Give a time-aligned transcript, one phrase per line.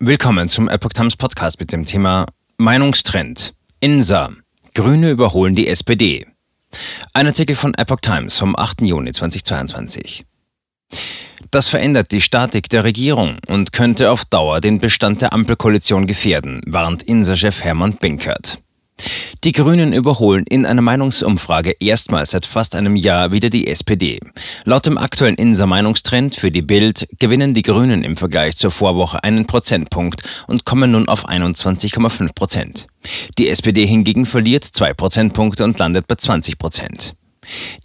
[0.00, 3.52] Willkommen zum Epoch Times Podcast mit dem Thema Meinungstrend.
[3.80, 4.30] INSA.
[4.72, 6.24] Grüne überholen die SPD.
[7.14, 8.82] Ein Artikel von Epoch Times vom 8.
[8.82, 10.24] Juni 2022.
[11.50, 16.60] Das verändert die Statik der Regierung und könnte auf Dauer den Bestand der Ampelkoalition gefährden,
[16.64, 18.60] warnt INSA-Chef Hermann Binkert.
[19.44, 24.18] Die Grünen überholen in einer Meinungsumfrage erstmals seit fast einem Jahr wieder die SPD.
[24.64, 29.22] Laut dem aktuellen Inser Meinungstrend für die Bild gewinnen die Grünen im Vergleich zur Vorwoche
[29.22, 32.88] einen Prozentpunkt und kommen nun auf 21,5 Prozent.
[33.38, 37.14] Die SPD hingegen verliert zwei Prozentpunkte und landet bei 20 Prozent.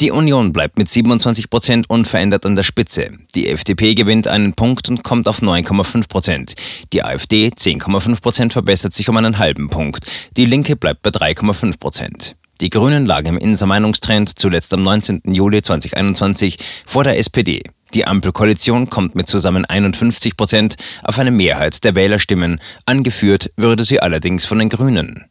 [0.01, 3.11] Die Union bleibt mit 27 Prozent unverändert an der Spitze.
[3.35, 6.53] Die FDP gewinnt einen Punkt und kommt auf 9,5 Prozent.
[6.93, 10.05] Die AfD 10,5 Prozent verbessert sich um einen halben Punkt.
[10.37, 12.35] Die Linke bleibt bei 3,5 Prozent.
[12.61, 15.21] Die Grünen lagen im Inser Meinungstrend zuletzt am 19.
[15.25, 17.63] Juli 2021 vor der SPD.
[17.93, 22.59] Die Ampelkoalition kommt mit zusammen 51 Prozent auf eine Mehrheit der Wählerstimmen.
[22.85, 25.25] Angeführt würde sie allerdings von den Grünen.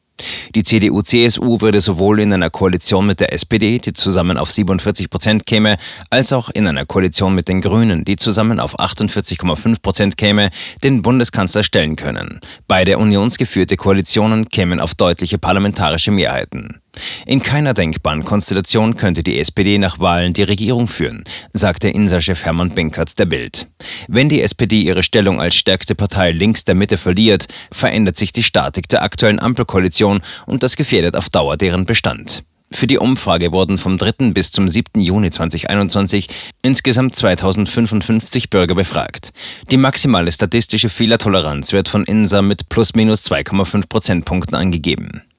[0.55, 5.47] Die CDU-CSU würde sowohl in einer Koalition mit der SPD, die zusammen auf 47 Prozent
[5.47, 5.77] käme,
[6.11, 10.51] als auch in einer Koalition mit den Grünen, die zusammen auf 48,5 Prozent käme,
[10.83, 12.41] den Bundeskanzler stellen können.
[12.69, 16.82] Beide unionsgeführte Koalitionen kämen auf deutliche parlamentarische Mehrheiten.
[17.27, 22.75] In keiner denkbaren Konstellation könnte die SPD nach Wahlen die Regierung führen, sagte Insa-Chef Hermann
[22.75, 23.67] Benkert der Bild.
[24.09, 28.43] Wenn die SPD ihre Stellung als stärkste Partei links der Mitte verliert, verändert sich die
[28.43, 32.45] Statik der aktuellen Ampelkoalition und das gefährdet auf Dauer deren Bestand.
[32.75, 34.31] Für die Umfrage wurden vom 3.
[34.33, 35.01] bis zum 7.
[35.01, 36.29] Juni 2021
[36.63, 39.31] insgesamt 2055 Bürger befragt.
[39.71, 45.23] Die maximale statistische Fehlertoleranz wird von INSA mit plus minus 2,5 Prozentpunkten angegeben.